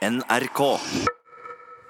NRK. 0.00 0.60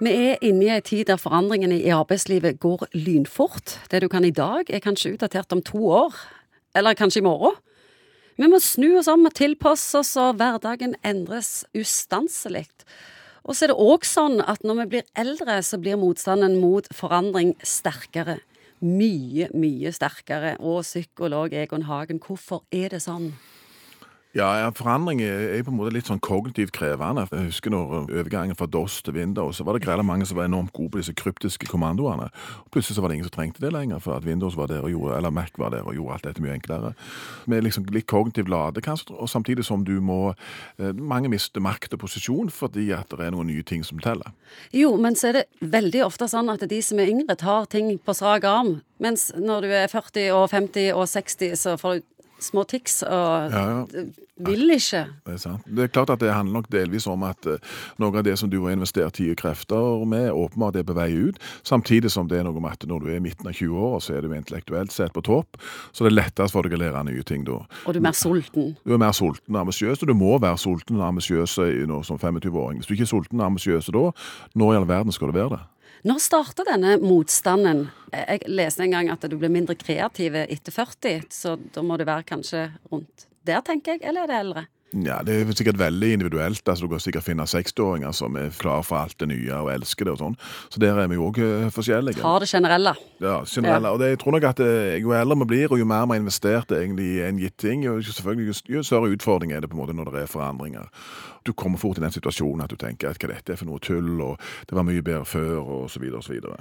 Vi 0.02 0.10
er 0.10 0.40
inne 0.42 0.64
i 0.66 0.70
en 0.74 0.82
tid 0.82 1.06
der 1.06 1.18
forandringene 1.20 1.76
i 1.78 1.92
arbeidslivet 1.94 2.56
går 2.58 2.88
lynfort. 2.96 3.76
Det 3.92 4.00
du 4.02 4.08
kan 4.10 4.24
i 4.26 4.32
dag, 4.34 4.66
er 4.66 4.82
kanskje 4.82 5.12
utdatert 5.14 5.52
om 5.54 5.62
to 5.62 5.78
år. 5.94 6.16
Eller 6.74 6.98
kanskje 6.98 7.20
i 7.20 7.26
morgen. 7.28 7.54
Vi 8.34 8.48
må 8.50 8.58
snu 8.58 8.96
oss 8.98 9.06
om 9.10 9.28
og 9.28 9.34
tilpasse 9.38 10.00
oss, 10.00 10.16
og 10.18 10.40
hverdagen 10.40 10.96
endres 11.06 11.62
ustanselig. 11.76 12.66
Og 13.44 13.54
så 13.54 13.68
er 13.68 13.72
det 13.72 13.78
òg 13.78 14.08
sånn 14.08 14.40
at 14.42 14.66
når 14.66 14.80
vi 14.80 14.88
blir 14.96 15.06
eldre, 15.14 15.60
så 15.62 15.78
blir 15.78 16.00
motstanden 16.00 16.58
mot 16.58 16.88
forandring 16.90 17.54
sterkere. 17.62 18.40
Mye, 18.82 19.52
mye 19.54 19.94
sterkere. 19.94 20.56
Og 20.58 20.82
psykolog 20.82 21.54
Egon 21.54 21.86
Hagen, 21.86 22.18
hvorfor 22.18 22.64
er 22.74 22.90
det 22.96 23.04
sånn? 23.06 23.36
Ja, 24.30 24.70
forandring 24.78 25.18
er, 25.24 25.58
på 25.66 25.72
en 25.72 25.78
måte 25.80 25.90
litt 25.90 26.06
sånn 26.06 26.20
kognitivt 26.22 26.70
krevende. 26.76 27.24
Jeg 27.34 27.48
husker 27.48 27.72
når 27.74 28.12
overgangen 28.14 28.54
fra 28.54 28.68
DOS 28.70 29.00
til 29.02 29.16
Windows, 29.16 29.58
så 29.58 29.64
var 29.66 29.74
det 29.74 29.82
greit 29.82 30.04
mange 30.06 30.28
som 30.28 30.38
var 30.38 30.46
enormt 30.46 30.70
gode 30.76 30.92
på 30.94 31.00
disse 31.00 31.14
kryptiske 31.18 31.66
kommandoene. 31.66 32.28
Og 32.62 32.68
plutselig 32.70 32.94
så 32.94 33.02
var 33.02 33.10
det 33.10 33.16
ingen 33.18 33.26
som 33.26 33.34
trengte 33.34 33.64
det 33.64 33.72
lenger, 33.74 33.98
for 33.98 34.14
at 34.14 34.28
Windows 34.28 34.54
var 34.54 34.70
der 34.70 34.86
og 34.86 34.92
gjorde, 34.94 35.16
eller 35.16 35.34
Mac 35.34 35.50
var 35.58 35.74
der 35.74 35.82
og 35.82 35.96
gjorde 35.98 36.14
alt 36.14 36.28
dette 36.28 36.44
mye 36.44 36.54
enklere. 36.54 36.92
Med 37.50 37.66
liksom 37.66 37.88
litt 37.90 38.06
kognitiv 38.06 38.46
lade, 38.52 38.84
kanskje, 38.86 39.16
og 39.18 39.32
samtidig 39.32 39.66
som 39.66 39.82
du 39.84 39.96
må 39.98 40.20
eh, 40.78 40.94
Mange 40.94 41.30
mister 41.32 41.62
makt 41.64 41.96
og 41.96 42.02
posisjon 42.04 42.50
fordi 42.54 42.90
at 42.94 43.10
det 43.10 43.24
er 43.26 43.32
noen 43.34 43.48
nye 43.50 43.64
ting 43.66 43.82
som 43.86 43.98
teller. 43.98 44.30
Jo, 44.76 44.92
men 45.00 45.18
så 45.18 45.30
er 45.30 45.40
det 45.40 45.72
veldig 45.74 46.04
ofte 46.06 46.28
sånn 46.30 46.52
at 46.52 46.62
de 46.70 46.78
som 46.84 47.02
er 47.02 47.10
yngre, 47.10 47.34
tar 47.40 47.66
ting 47.72 47.90
på 47.98 48.14
strak 48.14 48.46
arm. 48.46 48.76
Mens 49.02 49.30
når 49.34 49.66
du 49.66 49.74
er 49.74 49.90
40 49.90 50.30
og 50.36 50.46
50 50.52 50.92
og 50.94 51.08
60, 51.10 51.58
så 51.58 51.74
får 51.80 51.98
du 51.98 52.08
små 52.40 52.64
tics 52.68 53.02
og 53.06 53.52
Ja, 53.52 53.62
ja. 53.94 54.04
vil 54.40 54.70
ikke. 54.72 55.02
Det 55.26 55.34
er 55.34 55.40
sant. 55.42 55.64
Det 55.68 55.84
er 55.84 55.90
klart 55.92 56.10
at 56.14 56.20
det 56.22 56.32
handler 56.32 56.60
nok 56.60 56.68
delvis 56.72 57.06
om 57.10 57.22
at 57.28 57.46
eh, 57.46 57.58
noe 58.00 58.16
av 58.16 58.24
det 58.24 58.38
som 58.40 58.48
du 58.50 58.58
har 58.64 58.72
investert 58.72 59.14
tid 59.18 59.32
og 59.34 59.40
krefter 59.42 60.04
med, 60.08 60.30
åpenbart 60.32 60.76
er 60.80 60.86
på 60.88 60.96
vei 60.96 61.10
ut, 61.28 61.40
samtidig 61.66 62.10
som 62.10 62.28
det 62.30 62.38
er 62.40 62.46
noe 62.48 62.60
med 62.60 62.72
at 62.72 62.86
når 62.88 63.04
du 63.04 63.10
er 63.12 63.18
i 63.18 63.24
midten 63.24 63.48
av 63.50 63.52
20 63.56 63.76
år, 63.76 63.98
så 64.00 64.16
er 64.16 64.24
du 64.24 64.32
intellektuelt 64.36 64.92
sett 64.94 65.12
på 65.12 65.24
topp, 65.26 65.60
så 65.92 66.04
det 66.06 66.12
er 66.12 66.18
lettest 66.22 66.56
for 66.56 66.64
deg 66.64 66.78
å 66.78 66.80
lære 66.80 67.04
nye 67.10 67.22
ting 67.26 67.44
da. 67.44 67.60
Og 67.84 67.92
du 67.94 68.00
er 68.00 68.06
mer 68.08 68.16
sulten. 68.16 68.72
Du 68.84 68.94
er 68.96 69.02
mer 69.02 69.12
sulten 69.16 69.54
og 69.56 69.60
ambisiøs, 69.66 70.00
og 70.02 70.08
du 70.08 70.14
må 70.16 70.38
være 70.40 70.58
sulten 70.58 71.00
og 71.00 71.08
ambisiøs 71.10 71.58
som 72.08 72.16
25-åring. 72.20 72.80
Hvis 72.80 72.88
du 72.88 72.94
ikke 72.96 73.08
er 73.08 73.12
sulten 73.12 73.40
og 73.40 73.50
ambisiøs 73.52 73.92
da, 73.92 74.06
når 74.56 74.72
i 74.72 74.80
all 74.80 74.88
verden 74.88 75.12
skal 75.12 75.28
du 75.32 75.36
være 75.36 75.56
det? 75.58 75.60
Når 76.06 76.20
starter 76.24 76.68
denne 76.68 76.96
motstanden? 77.02 77.88
Jeg 78.14 78.46
leste 78.48 78.84
en 78.86 78.94
gang 78.94 79.10
at 79.12 79.24
du 79.28 79.36
blir 79.38 79.52
mindre 79.52 79.76
kreativ 79.78 80.36
etter 80.42 80.74
40, 80.74 81.26
så 81.30 81.56
da 81.74 81.84
må 81.84 81.98
det 82.00 82.08
være 82.08 82.26
kanskje 82.30 82.68
rundt 82.92 83.26
der, 83.46 83.60
tenker 83.64 83.96
jeg, 83.96 84.04
eller 84.04 84.24
er 84.24 84.30
det 84.30 84.38
eldre? 84.40 84.64
Ja, 84.92 85.20
Det 85.22 85.34
er 85.40 85.52
sikkert 85.54 85.78
veldig 85.78 86.12
individuelt. 86.12 86.68
altså 86.68 86.84
Du 86.84 86.88
kan 86.88 87.00
sikkert 87.00 87.22
finne 87.22 87.42
60-åringer 87.46 88.12
som 88.12 88.36
er 88.36 88.50
klar 88.58 88.82
for 88.82 88.96
alt 88.96 89.20
det 89.20 89.28
nye 89.28 89.54
og 89.54 89.70
elsker 89.72 90.04
det 90.04 90.12
og 90.16 90.18
sånn. 90.18 90.36
Så 90.68 90.80
der 90.80 90.98
er 90.98 91.06
vi 91.06 91.14
jo 91.14 91.28
òg 91.30 91.38
forskjellige. 91.70 92.22
Har 92.22 92.40
det 92.40 92.48
generelle. 92.48 92.94
Ja, 93.20 93.44
generelle. 93.46 93.88
Og 93.90 94.00
det, 94.00 94.08
jeg 94.08 94.18
tror 94.18 94.32
nok 94.32 94.48
at 94.50 94.60
eh, 94.60 94.98
jo 94.98 95.14
eldre 95.14 95.38
vi 95.44 95.50
blir, 95.52 95.72
og 95.72 95.78
jo 95.78 95.84
mer 95.84 96.06
vi 96.06 96.16
har 96.16 96.22
investert 96.24 96.72
egentlig 96.74 97.06
i 97.06 97.22
en 97.22 97.38
gitt 97.38 97.58
ting, 97.58 97.84
jo, 97.84 98.00
selvfølgelig, 98.02 98.62
jo, 98.68 98.82
større 98.82 99.12
utfordring 99.14 99.52
er 99.52 99.60
det 99.60 99.70
på 99.70 99.76
en 99.78 99.82
måte 99.84 99.94
når 99.94 100.10
det 100.10 100.22
er 100.22 100.32
forandringer. 100.32 100.88
Du 101.46 101.52
kommer 101.52 101.78
fort 101.78 101.98
i 101.98 102.00
den 102.00 102.12
situasjonen 102.12 102.64
at 102.64 102.70
du 102.70 102.76
tenker 102.76 103.08
at 103.08 103.20
hva 103.20 103.30
dette 103.30 103.54
er 103.54 103.56
for 103.56 103.68
noe 103.68 103.80
tull, 103.80 104.20
og 104.20 104.40
det 104.68 104.76
var 104.76 104.84
mye 104.84 105.02
bedre 105.02 105.24
før, 105.24 105.60
og 105.60 105.90
så 105.90 106.00
videre 106.02 106.20
og 106.20 106.26
så 106.26 106.34
videre. 106.34 106.58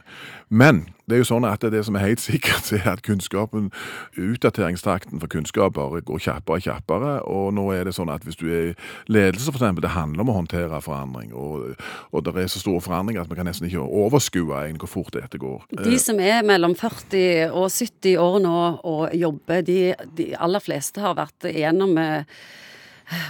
Men 0.49 0.85
det 1.07 1.17
er 1.17 1.23
jo 1.23 1.27
sånn 1.27 1.47
at 1.47 1.65
det 1.73 1.81
som 1.85 1.97
er 1.99 2.05
helt 2.05 2.23
sikkert, 2.29 2.71
er 2.77 2.87
at 2.93 3.03
kunnskapen, 3.03 3.71
utdateringstakten 4.15 5.19
for 5.19 5.31
kunnskap 5.31 5.75
bare 5.75 6.01
går 6.05 6.23
kjappere 6.23 6.59
og 6.59 6.67
kjappere, 6.67 7.13
og 7.27 7.53
nå 7.57 7.67
er 7.75 7.89
det 7.89 7.95
sånn 7.97 8.11
at 8.13 8.18
hvis 8.27 8.39
du 8.39 8.45
er 8.47 8.69
i 8.69 8.75
ledelse, 9.11 9.51
eksempel, 9.53 9.83
det 9.85 9.93
handler 9.95 10.23
om 10.25 10.31
å 10.33 10.37
håndtere 10.39 10.81
forandring, 10.83 11.33
og, 11.33 11.75
og 12.11 12.25
det 12.25 12.35
er 12.35 12.51
så 12.51 12.61
store 12.61 12.83
forandringer 12.85 13.23
at 13.23 13.31
vi 13.31 13.39
kan 13.39 13.49
nesten 13.49 13.69
ikke 13.69 13.83
overskue 13.83 14.63
egentlig 14.63 14.87
hvor 14.87 14.95
fort 14.99 15.17
dette 15.17 15.41
går. 15.41 15.67
De 15.83 15.97
som 16.01 16.19
er 16.23 16.45
mellom 16.47 16.75
40 16.77 17.51
og 17.51 17.67
70 17.71 18.15
år 18.21 18.39
nå 18.45 18.55
og 18.87 19.03
jobber, 19.17 19.61
de, 19.65 19.81
de 20.17 20.31
aller 20.39 20.63
fleste 20.63 21.03
har 21.03 21.17
vært 21.19 21.49
igjennom 21.49 21.97
eh, 22.01 22.39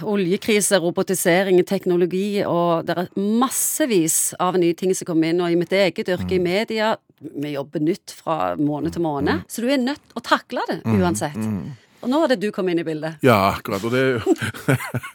oljekrise, 0.06 0.78
robotisering, 0.80 1.60
teknologi, 1.68 2.42
og 2.44 2.86
det 2.88 2.96
er 2.96 3.12
massevis 3.16 4.34
av 4.40 4.58
nye 4.60 4.76
ting 4.76 4.92
som 4.96 5.08
kommer 5.08 5.30
inn. 5.30 5.40
Og 5.42 5.52
i 5.52 5.58
mitt 5.60 5.72
eget 5.76 6.10
yrke 6.12 6.36
i 6.36 6.42
media, 6.42 6.94
vi 7.20 7.54
jobber 7.54 7.84
nytt 7.84 8.14
fra 8.16 8.54
måned 8.60 8.96
til 8.96 9.04
måned. 9.04 9.46
Så 9.48 9.64
du 9.64 9.70
er 9.70 9.80
nødt 9.80 10.16
å 10.16 10.24
takle 10.24 10.64
det 10.70 10.80
uansett. 10.88 11.40
Og 12.00 12.08
nå 12.08 12.20
hadde 12.22 12.38
du 12.40 12.48
kommet 12.54 12.72
inn 12.74 12.80
i 12.80 12.86
bildet. 12.86 13.20
Ja, 13.24 13.36
akkurat. 13.52 13.84
Og 13.84 13.92
det 13.92 14.22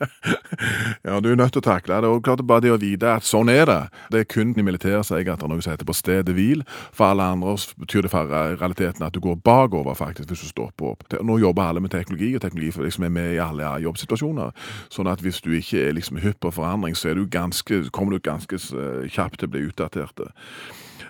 Ja, 1.06 1.19
du 1.19 1.31
er 1.31 1.38
nødt 1.38 1.56
til 1.56 1.63
å 1.63 1.66
takle 1.66 1.97
det. 2.01 2.09
Og 2.09 2.23
klart 2.25 2.44
bare 2.46 2.63
det 2.66 2.73
å 2.73 2.79
vite 2.81 3.09
at 3.18 3.25
sånn 3.25 3.50
er 3.50 3.66
det. 3.69 3.79
Det 4.13 4.22
er 4.22 4.29
kun 4.29 4.53
i 4.53 4.66
militæret 4.66 5.07
sier 5.07 5.24
jeg 5.24 5.31
at 5.34 5.41
det 5.41 5.47
er 5.47 5.53
noe 5.53 5.66
som 5.66 5.74
heter 5.74 5.90
på 5.90 5.97
stedet 5.97 6.35
hvil. 6.38 6.62
For 6.95 7.09
alle 7.09 7.25
andre 7.35 7.56
betyr 7.81 8.06
det 8.06 8.13
for 8.13 8.29
realiteten 8.29 9.06
at 9.06 9.18
du 9.18 9.22
går 9.24 9.41
bakover, 9.45 9.97
faktisk, 9.97 10.29
hvis 10.29 10.45
du 10.45 10.51
stopper 10.51 10.94
opp. 10.94 11.06
Nå 11.25 11.40
jobber 11.41 11.66
alle 11.66 11.84
med 11.84 11.94
teknologi, 11.95 12.34
og 12.38 12.45
teknologi 12.45 12.74
liksom 12.85 13.09
er 13.09 13.13
med 13.18 13.34
i 13.34 13.41
alle 13.41 13.75
jobbsituasjoner. 13.85 14.53
Sånn 14.94 15.09
at 15.09 15.25
hvis 15.25 15.41
du 15.45 15.51
ikke 15.57 15.88
er 15.88 15.97
liksom 15.97 16.22
hypp 16.22 16.41
på 16.45 16.53
forandring, 16.59 16.97
så 16.97 17.16
du 17.18 17.25
ganske, 17.25 17.85
kommer 17.95 18.16
du 18.16 18.25
ganske 18.25 18.62
eh, 18.62 19.06
kjapt 19.09 19.41
til 19.41 19.50
å 19.50 19.56
bli 19.56 19.68
utdatert. 19.72 20.25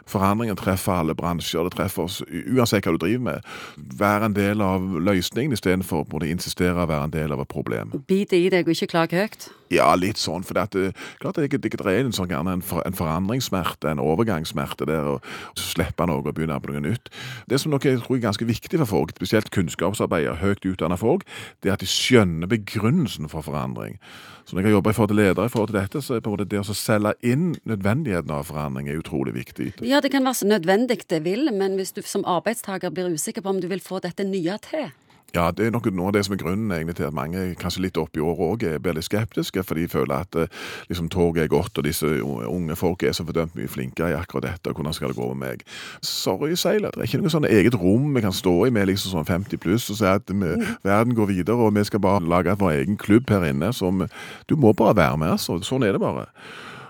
Forandringen 0.08 0.58
treffer 0.60 1.00
alle 1.00 1.16
bransjer, 1.18 1.66
det 1.66 1.76
treffer 1.78 2.06
oss 2.06 2.22
uansett 2.30 2.86
hva 2.86 2.94
du 2.94 3.02
driver 3.02 3.26
med. 3.26 3.52
Vær 3.98 4.26
en 4.28 4.36
del 4.38 4.62
av 4.62 4.84
løsningen 5.02 5.56
istedenfor 5.56 6.06
å 6.06 6.24
insistere 6.26 6.78
å 6.78 6.90
være 6.90 7.10
en 7.10 7.16
del 7.16 7.34
av 7.34 7.42
et 7.42 7.52
problem. 7.52 7.96
Bit 8.08 8.36
i 8.38 8.46
deg 8.54 8.68
og 8.68 8.76
ikke 8.76 8.92
klag 8.94 9.16
høyt. 9.16 9.50
Ja, 9.76 9.90
litt 10.00 10.22
sånn, 10.22 10.46
for 10.48 10.58
det, 10.58 10.66
at 10.70 10.76
det, 10.76 10.92
klart 11.22 11.40
det, 11.40 11.50
det, 11.54 11.72
det 11.72 11.80
er 11.92 12.04
en, 12.04 12.14
sånn, 12.16 12.32
en, 12.36 12.64
for, 12.66 12.84
en 12.88 12.98
forandringssmerte, 12.98 13.92
en 13.92 14.04
overgangssmerte 14.04 14.88
der, 14.90 15.16
å 15.16 15.20
slippe 15.60 16.08
noe 16.08 16.24
og 16.24 16.32
begynne 16.32 16.60
på 16.62 16.72
noe 16.72 16.84
nytt. 16.86 17.12
Det 17.52 17.60
som 17.62 17.74
nok 17.74 17.88
jeg 17.88 18.02
tror 18.04 18.20
er 18.20 18.28
ganske 18.28 18.48
viktig 18.48 18.80
for 18.84 18.92
folk, 18.92 19.16
spesielt 19.18 19.52
kunnskapsarbeidere, 19.56 20.40
høyt 20.44 20.66
utdannet 20.66 21.02
folk, 21.02 21.28
det 21.64 21.72
er 21.72 21.78
at 21.78 21.84
de 21.84 21.90
skjønner 21.90 22.52
begrunnelsen 22.52 23.30
for 23.32 23.46
forandring. 23.46 24.00
Så 24.46 24.54
når 24.54 24.62
jeg 24.62 24.68
har 24.68 24.76
jobba 24.76 24.92
i 24.92 24.94
forhold 24.94 25.10
til 25.10 25.18
ledere 25.18 25.46
i 25.50 25.52
forhold 25.54 25.72
til 25.72 25.80
dette, 25.80 26.02
så 26.06 26.18
er 26.18 26.28
måte 26.30 26.46
det 26.50 26.60
å 26.62 26.76
selge 26.78 27.16
inn 27.26 27.56
nødvendigheten 27.66 28.34
av 28.36 28.46
forandring 28.50 28.92
er 28.92 29.00
utrolig 29.02 29.34
viktig. 29.34 29.72
Ja, 29.86 30.02
det 30.04 30.12
kan 30.14 30.26
være 30.26 30.42
så 30.42 30.50
nødvendig 30.50 31.00
det 31.10 31.24
vil, 31.26 31.50
men 31.54 31.80
hvis 31.80 31.96
du 31.96 32.04
som 32.06 32.26
arbeidstaker 32.30 32.94
blir 32.94 33.10
usikker 33.10 33.42
på 33.42 33.56
om 33.56 33.62
du 33.62 33.68
vil 33.72 33.82
få 33.82 34.02
dette 34.04 34.28
nye 34.28 34.60
til 34.62 34.92
Ja, 35.36 35.50
det 35.52 35.66
er 35.68 35.74
nok 35.76 35.90
noe 35.92 36.08
av 36.08 36.16
det 36.16 36.22
som 36.24 36.34
er 36.36 36.40
grunnen 36.40 36.72
egentlig 36.72 36.96
til 36.96 37.10
at 37.10 37.16
mange 37.16 37.42
kanskje 37.60 37.82
litt 37.84 37.98
opp 38.00 38.16
i 38.16 38.22
året 38.24 38.44
òg 38.46 38.62
er 38.70 38.84
veldig 38.84 39.04
skeptiske, 39.04 39.64
for 39.68 39.76
de 39.76 39.88
føler 39.92 40.14
at 40.24 40.38
eh, 40.40 40.62
liksom, 40.88 41.10
toget 41.12 41.44
er 41.44 41.52
godt, 41.52 41.76
og 41.76 41.84
disse 41.84 42.08
unge 42.24 42.78
folk 42.80 43.04
er 43.04 43.16
så 43.16 43.26
fordømt 43.28 43.58
mye 43.60 43.72
flinkere 43.72 44.14
i 44.14 44.16
akkurat 44.16 44.48
dette, 44.48 44.72
og 44.72 44.80
hvordan 44.80 44.96
skal 44.96 45.12
det 45.12 45.20
gå 45.20 45.28
med 45.34 45.42
meg? 45.42 45.66
Sorry, 46.06 46.54
Seiler, 46.56 46.96
det 46.96 47.04
er 47.04 47.10
ikke 47.10 47.20
noe 47.26 47.34
sånn 47.34 47.50
eget 47.50 47.76
rom 47.82 48.14
vi 48.16 48.24
kan 48.24 48.36
stå 48.36 48.56
i 48.70 48.72
med 48.76 48.88
liksom 48.88 49.18
sånn 49.18 49.28
50 49.28 49.60
pluss 49.66 49.90
og 49.92 50.00
si 50.00 50.08
at 50.08 50.32
vi, 50.32 50.54
verden 50.88 51.18
går 51.18 51.32
videre, 51.34 51.60
og 51.60 51.76
vi 51.76 51.84
skal 51.90 52.04
bare 52.06 52.24
lage 52.24 52.56
vår 52.62 52.78
egen 52.78 52.96
klubb 53.02 53.28
her 53.34 53.44
inne 53.50 53.74
som 53.76 54.06
Du 54.48 54.56
må 54.60 54.72
bare 54.78 54.96
være 54.96 55.18
med, 55.20 55.36
altså. 55.36 55.58
Sånn 55.66 55.84
er 55.84 55.96
det 55.96 56.02
bare. 56.04 56.30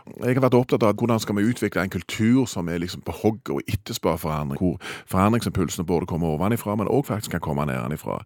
Jeg 0.06 0.38
har 0.38 0.44
vært 0.46 0.58
opptatt 0.58 0.84
av 0.86 0.94
hvordan 1.00 1.20
skal 1.22 1.40
vi 1.40 1.48
utvikle 1.50 1.82
en 1.82 1.90
kultur 1.90 2.46
som 2.50 2.70
er 2.70 2.78
liksom 2.84 3.02
på 3.06 3.14
hogget 3.24 3.54
og 3.56 3.72
etterspør 3.74 4.20
forandring, 4.22 4.60
hvor 4.62 4.78
forandringsimpulsene 5.10 5.88
både 5.90 6.06
kommer 6.10 6.36
ovenifra, 6.36 6.76
men 6.78 6.92
òg 6.92 7.08
faktisk 7.08 7.34
kan 7.34 7.42
komme 7.42 7.66
nedenifra. 7.66 8.20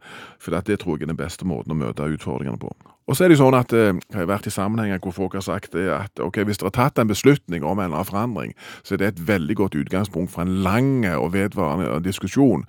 For 0.43 0.51
det, 0.51 0.81
tror 0.81 0.97
jeg 0.97 1.07
er 1.07 1.13
den 1.13 1.21
beste 1.21 1.47
måten 1.47 1.71
å 1.71 1.79
møte 1.79 2.09
utfordringene 2.11 2.59
på. 2.59 2.73
Og 3.09 3.17
så 3.17 3.25
er 3.25 3.31
det 3.31 3.39
jo 3.39 3.41
sånn 3.41 3.57
at 3.57 3.73
eh, 3.73 3.97
Jeg 4.11 4.19
har 4.19 4.29
vært 4.29 4.47
i 4.47 4.53
sammenhenger 4.53 5.01
hvor 5.01 5.15
folk 5.15 5.35
har 5.37 5.45
sagt 5.45 5.73
det 5.73 5.87
at 5.89 6.21
ok, 6.21 6.43
hvis 6.45 6.61
dere 6.61 6.69
har 6.69 6.77
tatt 6.77 7.01
en 7.01 7.09
beslutning 7.09 7.65
om 7.65 7.79
en 7.79 7.87
eller 7.89 8.03
annen 8.03 8.09
forandring, 8.09 8.51
så 8.85 8.95
er 8.95 9.01
det 9.01 9.07
et 9.09 9.21
veldig 9.29 9.55
godt 9.57 9.77
utgangspunkt 9.79 10.33
for 10.33 10.45
en 10.45 10.59
lang 10.65 10.91
og 11.15 11.31
vedvarende 11.33 12.03
diskusjon. 12.05 12.67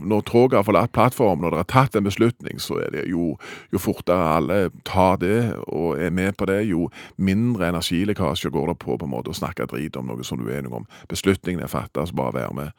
Når 0.00 0.24
toget 0.30 0.56
har 0.58 0.66
forlatt 0.66 0.94
plattformen, 0.96 1.44
når 1.44 1.54
dere 1.54 1.64
har 1.66 1.70
tatt 1.74 1.98
en 1.98 2.08
beslutning, 2.08 2.62
så 2.62 2.80
er 2.82 2.94
det 2.96 3.04
jo, 3.12 3.34
jo 3.74 3.82
fortere 3.82 4.30
alle 4.38 4.58
tar 4.88 5.20
det 5.22 5.38
og 5.68 6.00
er 6.00 6.14
med 6.14 6.34
på 6.38 6.48
det, 6.50 6.62
jo 6.70 6.88
mindre 7.16 7.68
energilekkasjer 7.70 8.54
går 8.54 8.72
det 8.72 8.78
på 8.82 8.96
på 8.96 9.06
en 9.06 9.12
måte 9.12 9.34
å 9.34 9.36
snakke 9.36 9.68
drit 9.70 10.00
om 10.00 10.08
noe 10.08 10.24
som 10.26 10.40
du 10.40 10.48
er 10.48 10.62
enig 10.62 10.72
om. 10.74 10.88
Beslutningen 11.12 11.62
er 11.62 11.72
fattet, 11.72 12.08
så 12.08 12.16
bare 12.16 12.38
vær 12.40 12.56
med. 12.56 12.74